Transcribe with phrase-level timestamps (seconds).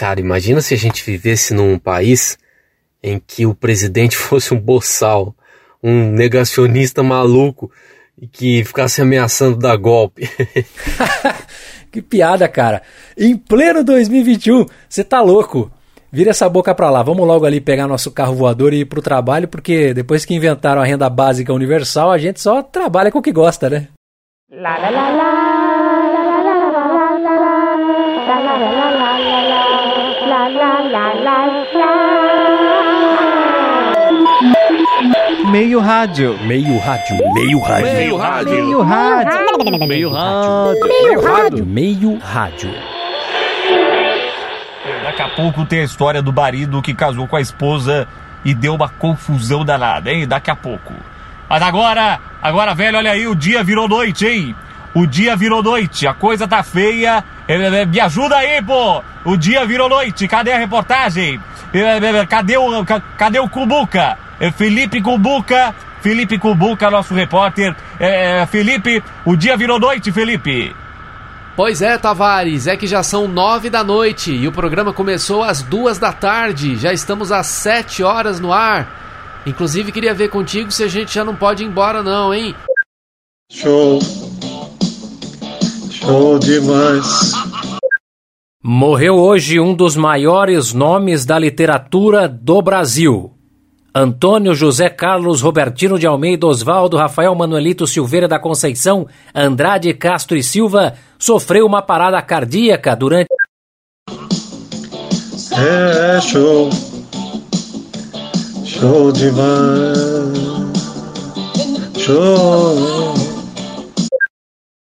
[0.00, 2.38] Cara, imagina se a gente vivesse num país
[3.02, 5.34] em que o presidente fosse um boçal,
[5.82, 7.70] um negacionista maluco
[8.16, 10.26] e que ficasse ameaçando dar golpe.
[11.92, 12.80] que piada, cara.
[13.14, 15.70] Em pleno 2021, você tá louco.
[16.10, 17.02] Vira essa boca pra lá.
[17.02, 20.80] Vamos logo ali pegar nosso carro voador e ir pro trabalho, porque depois que inventaram
[20.80, 23.88] a renda básica universal, a gente só trabalha com o que gosta, né?
[24.50, 25.69] La la la la.
[35.46, 36.38] Meio rádio.
[36.42, 37.16] Meio rádio.
[37.32, 37.92] Meio rádio.
[37.92, 38.52] Meio rádio.
[38.52, 39.86] Meio rádio.
[39.86, 40.88] Meio rádio.
[40.88, 41.66] Meio rádio.
[41.66, 42.74] Meio rádio.
[45.04, 48.06] Daqui a pouco tem a história do marido que casou com a esposa
[48.44, 50.26] e deu uma confusão danada, hein?
[50.26, 50.92] Daqui a pouco.
[51.48, 54.54] Mas agora, agora, velho, olha aí, o dia virou noite, hein?
[54.94, 57.24] O dia virou noite, a coisa tá feia.
[57.88, 59.02] Me ajuda aí, pô!
[59.24, 61.40] O dia virou noite, cadê a reportagem?
[62.28, 62.84] Cadê o,
[63.16, 64.18] cadê o Cubuca?
[64.40, 67.76] É Felipe Cubuca, Felipe Cubuca, nosso repórter.
[67.98, 70.74] É, Felipe, o dia virou noite, Felipe.
[71.54, 75.62] Pois é, Tavares, é que já são nove da noite e o programa começou às
[75.62, 76.76] duas da tarde.
[76.76, 79.42] Já estamos às sete horas no ar.
[79.44, 82.54] Inclusive, queria ver contigo se a gente já não pode ir embora, não, hein?
[83.52, 84.00] Show.
[85.90, 87.32] Show demais.
[88.62, 93.39] Morreu hoje um dos maiores nomes da literatura do Brasil.
[93.94, 100.42] Antônio José Carlos Robertino de Almeida Osvaldo Rafael Manuelito Silveira da Conceição Andrade Castro e
[100.42, 103.28] Silva sofreu uma parada cardíaca durante.
[105.52, 106.70] É show,
[108.64, 110.38] show demais,
[111.98, 113.14] show.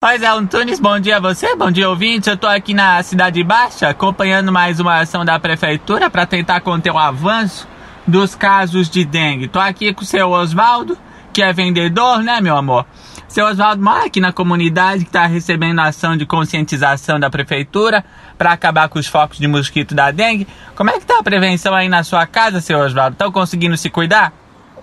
[0.00, 2.30] Pois é, Antunes, bom dia a você, bom dia ouvinte.
[2.30, 6.92] Eu tô aqui na Cidade Baixa acompanhando mais uma ação da Prefeitura para tentar conter
[6.92, 7.71] o avanço
[8.06, 9.48] dos casos de dengue.
[9.48, 10.96] Tô aqui com o seu Oswaldo,
[11.32, 12.86] que é vendedor, né, meu amor?
[13.28, 18.04] Seu Oswaldo mora aqui na comunidade que está recebendo ação de conscientização da prefeitura
[18.36, 20.46] para acabar com os focos de mosquito da dengue.
[20.74, 23.14] Como é que tá a prevenção aí na sua casa, seu Oswaldo?
[23.14, 24.32] Estão conseguindo se cuidar?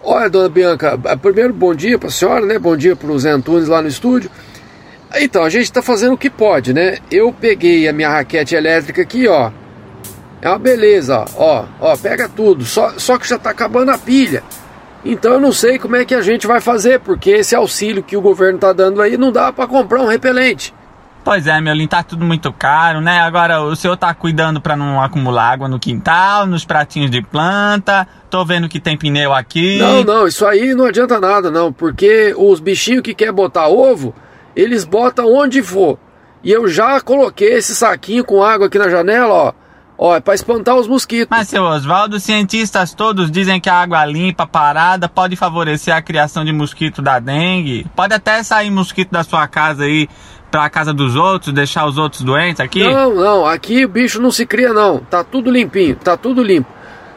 [0.01, 2.57] Olha, dona Bianca, primeiro bom dia para a senhora, né?
[2.57, 4.31] Bom dia para o Zé Antunes lá no estúdio.
[5.15, 6.99] Então, a gente está fazendo o que pode, né?
[7.11, 9.51] Eu peguei a minha raquete elétrica aqui, ó.
[10.41, 12.63] É uma beleza, ó, ó, pega tudo.
[12.63, 14.41] Só, só que já está acabando a pilha.
[15.03, 18.15] Então eu não sei como é que a gente vai fazer, porque esse auxílio que
[18.15, 20.73] o governo está dando aí não dá para comprar um repelente.
[21.23, 23.19] Pois é, meu lindo, tá tudo muito caro, né?
[23.19, 28.07] Agora o senhor tá cuidando para não acumular água no quintal, nos pratinhos de planta.
[28.29, 29.77] Tô vendo que tem pneu aqui.
[29.77, 34.15] Não, não, isso aí não adianta nada, não, porque os bichinhos que quer botar ovo,
[34.55, 35.99] eles botam onde for.
[36.41, 39.53] E eu já coloquei esse saquinho com água aqui na janela, ó
[40.01, 41.27] Ó, é pra espantar os mosquitos.
[41.29, 46.01] Mas, seu Oswaldo, os cientistas todos dizem que a água limpa, parada, pode favorecer a
[46.01, 47.85] criação de mosquito da dengue.
[47.93, 50.07] Pode até sair mosquito da sua casa aí
[50.49, 52.81] pra casa dos outros, deixar os outros doentes aqui?
[52.81, 54.99] Não, não, aqui o bicho não se cria não.
[54.99, 56.69] Tá tudo limpinho, tá tudo limpo.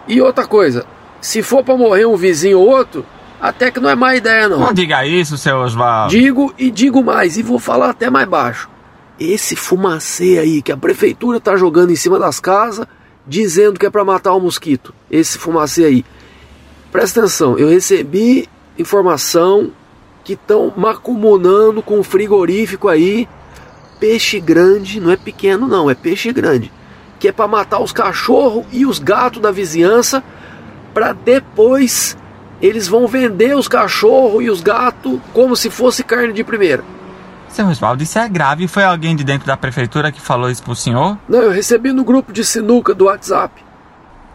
[0.09, 0.84] E outra coisa,
[1.21, 3.06] se for pra morrer um vizinho ou outro,
[3.41, 4.59] até que não é má ideia não.
[4.59, 6.10] Não diga isso, seu Oswaldo.
[6.10, 8.72] Digo e digo mais, e vou falar até mais baixo
[9.18, 12.86] esse fumacê aí que a prefeitura tá jogando em cima das casas,
[13.26, 14.94] dizendo que é para matar o mosquito.
[15.10, 16.04] Esse fumacê aí.
[16.90, 19.70] Presta atenção, eu recebi informação
[20.24, 23.28] que estão macumunando com frigorífico aí,
[23.98, 26.70] peixe grande, não é pequeno não, é peixe grande,
[27.18, 30.22] que é para matar os cachorros e os gatos da vizinhança,
[30.92, 32.16] para depois
[32.60, 36.84] eles vão vender os cachorros e os gatos como se fosse carne de primeira.
[37.52, 38.66] Seu Oswaldo, isso é grave.
[38.66, 41.18] Foi alguém de dentro da prefeitura que falou isso pro senhor?
[41.28, 43.62] Não, eu recebi no grupo de sinuca do WhatsApp.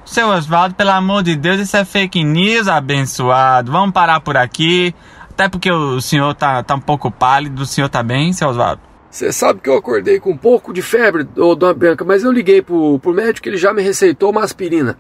[0.06, 3.72] Seu Oswaldo, pelo amor de Deus, isso é fake news, abençoado.
[3.72, 4.94] Vamos parar por aqui.
[5.32, 7.64] Até porque o senhor tá, tá um pouco pálido.
[7.64, 8.82] O senhor tá bem, seu Oswaldo?
[9.10, 12.32] Você sabe que eu acordei com um pouco de febre, ô, dona Bianca, mas eu
[12.32, 14.96] liguei pro, pro médico, ele já me receitou uma aspirina.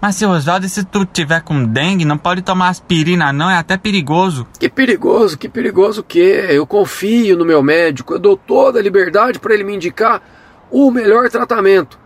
[0.00, 3.76] Mas, seu Oswaldo, se tu tiver com dengue, não pode tomar aspirina, não, é até
[3.76, 4.46] perigoso.
[4.58, 6.46] Que perigoso, que perigoso o quê?
[6.48, 10.22] Eu confio no meu médico, eu dou toda a liberdade para ele me indicar
[10.70, 11.98] o melhor tratamento.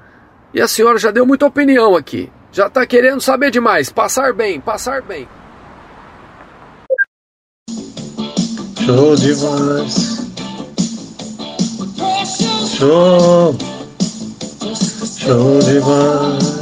[0.52, 2.30] E a senhora já deu muita opinião aqui.
[2.50, 3.90] Já tá querendo saber demais.
[3.90, 5.28] Passar bem, passar bem.
[8.84, 10.30] Show demais.
[12.76, 13.56] Show.
[15.18, 16.53] Show demais.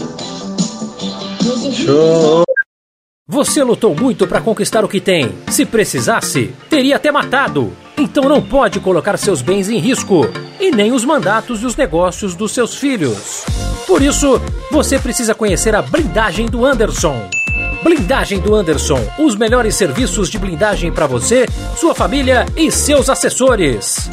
[1.71, 2.43] Show.
[3.29, 5.33] Você lutou muito para conquistar o que tem.
[5.49, 7.73] Se precisasse, teria até matado.
[7.97, 10.23] Então não pode colocar seus bens em risco
[10.59, 13.45] e nem os mandatos e os negócios dos seus filhos.
[13.87, 17.29] Por isso, você precisa conhecer a blindagem do Anderson.
[17.83, 24.09] Blindagem do Anderson, os melhores serviços de blindagem para você, sua família e seus assessores.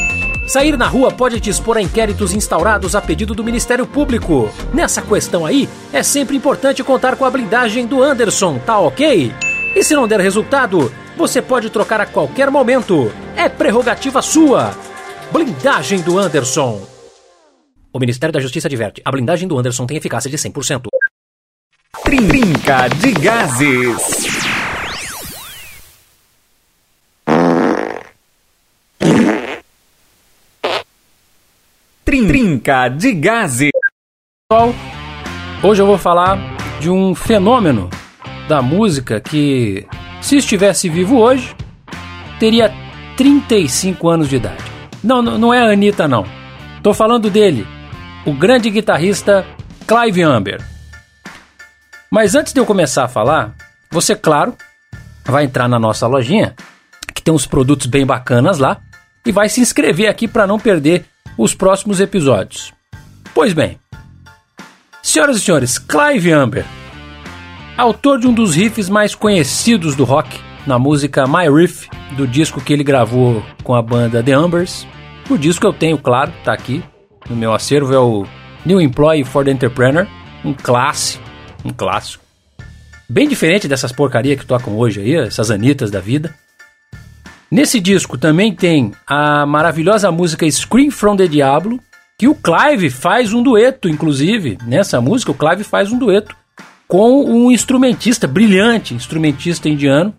[0.49, 4.49] Sair na rua pode te expor a inquéritos instaurados a pedido do Ministério Público.
[4.73, 9.31] Nessa questão aí, é sempre importante contar com a blindagem do Anderson, tá ok?
[9.75, 13.11] E se não der resultado, você pode trocar a qualquer momento.
[13.35, 14.75] É prerrogativa sua.
[15.31, 16.81] Blindagem do Anderson.
[17.93, 20.87] O Ministério da Justiça adverte: a blindagem do Anderson tem eficácia de 100%.
[22.03, 24.38] Trinca de gases.
[32.29, 33.11] Trinca de.
[34.47, 34.71] Pessoal,
[35.63, 36.37] hoje eu vou falar
[36.79, 37.89] de um fenômeno
[38.47, 39.87] da música que,
[40.21, 41.55] se estivesse vivo hoje,
[42.39, 42.71] teria
[43.17, 44.63] 35 anos de idade.
[45.03, 46.23] Não, não não é a Anitta, não.
[46.83, 47.65] Tô falando dele,
[48.23, 49.43] o grande guitarrista
[49.87, 50.61] Clive Amber.
[52.11, 53.55] Mas antes de eu começar a falar,
[53.89, 54.55] você, claro,
[55.25, 56.55] vai entrar na nossa lojinha,
[57.11, 58.79] que tem uns produtos bem bacanas lá,
[59.25, 61.07] e vai se inscrever aqui para não perder
[61.39, 62.73] os próximos episódios.
[63.33, 63.79] Pois bem,
[65.01, 66.65] senhoras e senhores, Clive Amber,
[67.77, 70.37] autor de um dos riffs mais conhecidos do rock,
[70.67, 74.85] na música My Riff, do disco que ele gravou com a banda The Ambers.
[75.29, 76.83] O disco eu tenho, claro, tá aqui
[77.29, 78.25] no meu acervo, é o
[78.65, 80.05] New Employee for the Entrepreneur,
[80.43, 81.23] um clássico,
[81.63, 82.21] um clássico.
[83.07, 86.35] Bem diferente dessas porcaria que tocam hoje aí, essas anitas da vida.
[87.51, 91.79] Nesse disco também tem a maravilhosa música Scream from the Diablo,
[92.17, 94.57] que o Clive faz um dueto, inclusive.
[94.65, 96.35] Nessa música, o Clive faz um dueto
[96.87, 100.13] com um instrumentista brilhante, instrumentista indiano,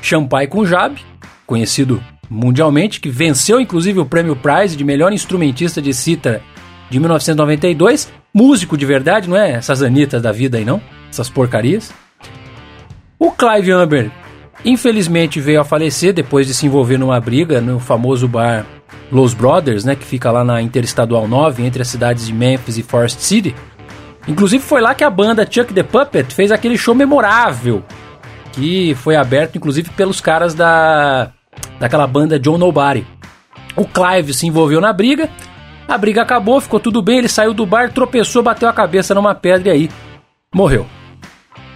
[0.00, 0.98] Champai Punjab,
[1.46, 6.42] conhecido mundialmente, que venceu inclusive o prêmio Prize de melhor instrumentista de cítara
[6.88, 8.10] de 1992.
[8.32, 10.80] Músico de verdade, não é essas anitas da vida aí não,
[11.10, 11.92] essas porcarias.
[13.18, 14.10] O Clive Amber,
[14.64, 18.66] infelizmente, veio a falecer depois de se envolver numa briga no famoso bar
[19.10, 22.82] Los Brothers, né, que fica lá na Interestadual 9, entre as cidades de Memphis e
[22.82, 23.54] Forest City.
[24.28, 27.82] Inclusive foi lá que a banda Chuck the Puppet fez aquele show memorável,
[28.52, 31.32] que foi aberto inclusive pelos caras da
[31.78, 33.06] daquela banda John Nobody.
[33.74, 35.28] O Clive se envolveu na briga,
[35.88, 39.34] a briga acabou, ficou tudo bem, ele saiu do bar, tropeçou, bateu a cabeça numa
[39.34, 39.90] pedra e aí
[40.54, 40.86] morreu.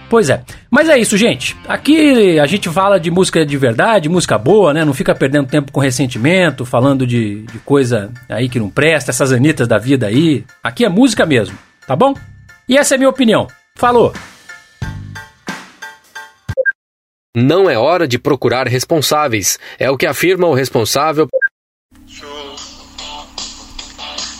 [0.09, 0.43] Pois é.
[0.69, 1.57] Mas é isso, gente.
[1.67, 4.85] Aqui a gente fala de música de verdade, música boa, né?
[4.85, 9.31] Não fica perdendo tempo com ressentimento, falando de, de coisa aí que não presta, essas
[9.31, 10.45] anitas da vida aí.
[10.63, 11.57] Aqui é música mesmo,
[11.87, 12.13] tá bom?
[12.69, 13.47] E essa é a minha opinião.
[13.75, 14.13] Falou!
[17.35, 21.27] Não é hora de procurar responsáveis, é o que afirma o responsável.
[22.07, 22.55] Show.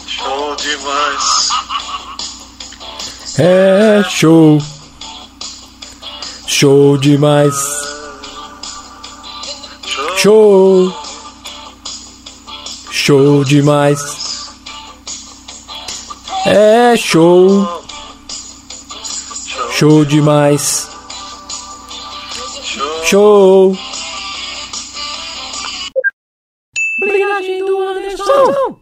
[0.07, 1.50] Show demais.
[3.38, 4.75] É show!
[6.57, 7.54] Show demais!
[10.16, 10.90] Show!
[12.90, 14.00] Show demais!
[16.46, 17.84] É show!
[19.74, 20.90] Show demais!
[23.04, 23.78] Show!
[27.02, 28.80] Blindagem do Anderson!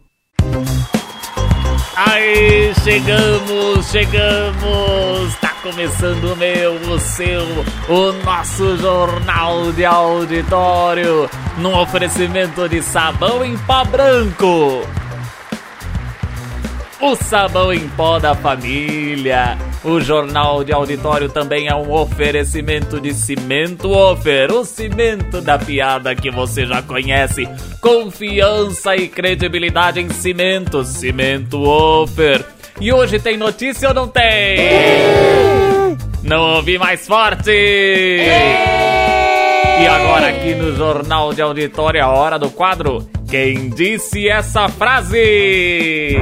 [1.96, 5.43] Aí, chegamos, chegamos!
[5.64, 7.42] Começando o meu, o seu,
[7.88, 14.86] o nosso jornal de auditório, num oferecimento de sabão em pó branco.
[17.00, 19.56] O sabão em pó da família.
[19.82, 26.14] O jornal de auditório também é um oferecimento de cimento Ofer, o cimento da piada
[26.14, 27.48] que você já conhece.
[27.80, 32.44] Confiança e credibilidade em cimento, cimento Ofer.
[32.78, 35.43] E hoje tem notícia ou não tem?
[36.24, 37.50] Não ouvi mais forte!
[39.80, 46.16] E agora aqui no Jornal de Auditório, a hora do quadro Quem Disse Essa Frase?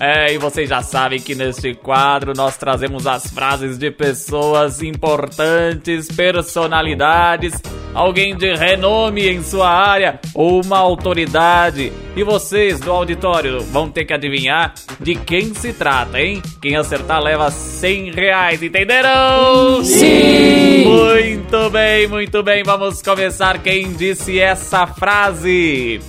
[0.00, 6.08] É, e vocês já sabem que neste quadro nós trazemos as frases de pessoas importantes,
[6.08, 7.52] personalidades,
[7.94, 11.92] alguém de renome em sua área ou uma autoridade.
[12.14, 16.42] E vocês do auditório vão ter que adivinhar de quem se trata, hein?
[16.60, 19.82] Quem acertar leva 100 reais, entenderam?
[19.82, 20.84] Sim!
[20.84, 22.62] Muito bem, muito bem.
[22.62, 23.58] Vamos começar.
[23.62, 26.00] Quem disse essa frase?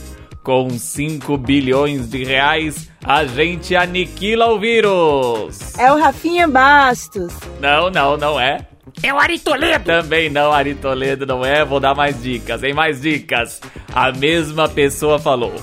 [0.44, 5.78] Com 5 bilhões de reais, a gente aniquila o vírus.
[5.78, 7.34] É o Rafinha Bastos.
[7.62, 8.68] Não, não, não é.
[9.02, 9.86] É o Ari Toledo.
[9.86, 11.64] Também não, Ari Toledo não é.
[11.64, 12.74] Vou dar mais dicas, hein?
[12.74, 13.62] Mais dicas.
[13.94, 15.54] A mesma pessoa falou.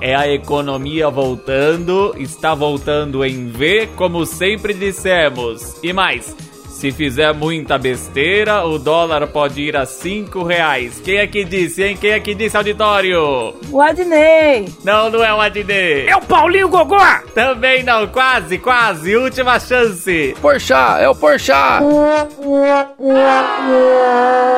[0.00, 5.78] é a economia voltando, está voltando em V, como sempre dissemos.
[5.82, 6.34] E mais,
[6.80, 10.98] se fizer muita besteira, o dólar pode ir a 5 reais.
[11.04, 11.94] Quem é que disse, hein?
[11.94, 13.54] Quem é que disse, auditório?
[13.70, 14.66] O Adnei.
[14.82, 16.08] Não, não é o Adnei.
[16.08, 16.96] É o Paulinho Gogó!
[17.34, 19.14] Também não, quase, quase.
[19.14, 20.34] Última chance.
[20.40, 21.82] Porchá, é o Porchá.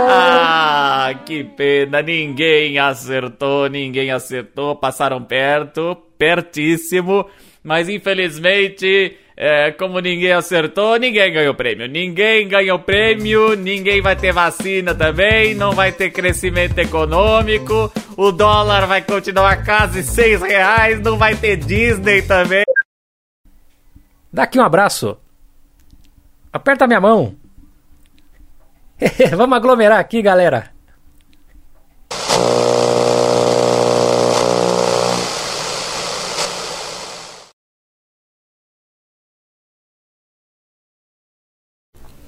[0.09, 2.03] Ah, que pena.
[2.03, 4.77] Ninguém acertou, ninguém acertou.
[4.77, 7.27] Passaram perto, pertíssimo.
[7.65, 11.87] Mas infelizmente, é, como ninguém acertou, ninguém ganhou prêmio.
[11.89, 18.87] Ninguém ganhou prêmio, ninguém vai ter vacina também, não vai ter crescimento econômico, o dólar
[18.87, 22.65] vai continuar quase seis reais, não vai ter Disney também.
[24.33, 25.19] Dá aqui um abraço.
[26.53, 27.35] Aperta minha mão.
[29.37, 30.71] Vamos aglomerar aqui, galera.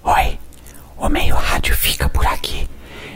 [0.06, 0.38] Oi,
[0.98, 2.68] o Meio Rádio fica por aqui.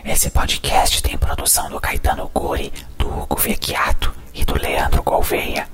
[0.04, 5.68] Esse podcast tem produção do Caetano Guri, do Hugo Vecchiato e do Leandro Gouveia.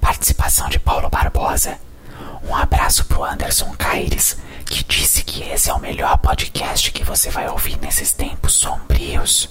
[0.00, 1.76] Participação de Paulo Barbosa.
[2.48, 7.30] Um abraço pro Anderson Caires, que disse que esse é o melhor podcast que você
[7.30, 9.48] vai ouvir nesses tempos sombrios.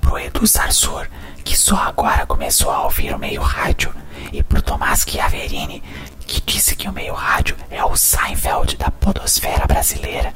[0.00, 1.06] Pro Edu Sarsur,
[1.44, 3.94] que só agora começou a ouvir o Meio Rádio.
[4.32, 5.80] E pro Tomás Chiaverini,
[6.26, 10.34] que disse que o Meio Rádio é o Seinfeld da podosfera brasileira.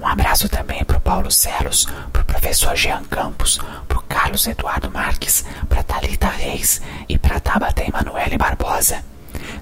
[0.00, 5.82] Um abraço também pro Paulo Celos, pro professor Jean Campos, pro Carlos Eduardo Marques, pra
[5.82, 9.09] Thalita Reis e pra Tabata Emanuele Barbosa.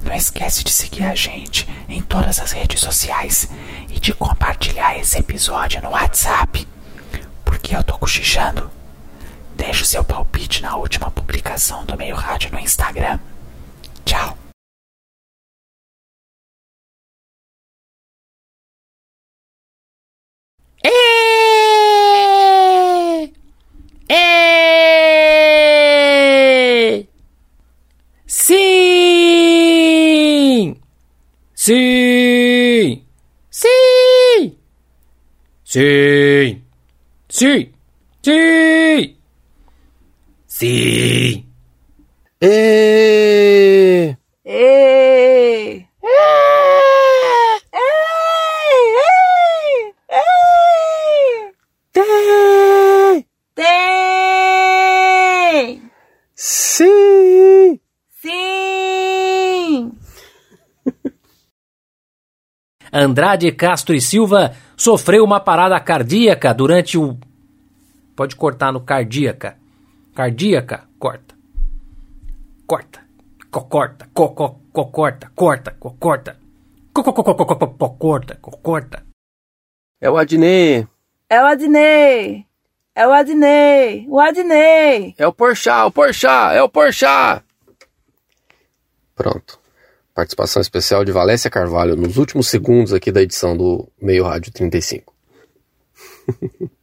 [0.09, 3.47] Não esquece de seguir a gente em todas as redes sociais
[3.91, 6.67] e de compartilhar esse episódio no WhatsApp.
[7.45, 8.71] Porque eu tô cochichando.
[9.55, 13.19] Deixe o seu palpite na última publicação do Meio Rádio no Instagram.
[14.07, 14.39] Tchau.
[20.83, 20.89] É!
[24.09, 25.09] É!
[28.27, 28.89] Sim!
[31.69, 33.05] Sim!
[33.51, 34.57] Sim!
[35.65, 36.63] Sim!
[37.29, 37.73] Sim!
[38.23, 39.17] Sim!
[40.47, 41.45] Sim!
[42.41, 44.17] E...
[44.47, 45.87] Ei!
[46.03, 46.09] Ei!
[50.09, 51.53] Ei!
[51.93, 53.27] Tem!
[53.55, 55.91] Tem!
[56.35, 57.79] Sim!
[58.23, 58.59] Sim!
[62.93, 67.17] Andrade Castro e Silva sofreu uma parada cardíaca durante o.
[68.17, 69.57] Pode cortar no cardíaca.
[70.15, 71.35] Cardíaca, corta.
[72.67, 73.01] Corta.
[73.51, 74.09] Co corta.
[74.15, 75.31] Co co co corta.
[75.35, 75.77] Corta.
[75.81, 76.37] Co corta.
[76.95, 78.39] Co co co co co co co corta.
[78.41, 79.03] Co corta.
[80.01, 80.87] É o Adnê.
[81.31, 82.47] É o Adnei!
[82.95, 84.07] É o Adnei!
[84.09, 85.15] O Adnei!
[85.19, 87.43] É o Porchá, o Porchá, é o Porchá.
[89.15, 89.58] Pronto.
[90.19, 95.15] Participação especial de Valécia Carvalho nos últimos segundos aqui da edição do Meio Rádio 35.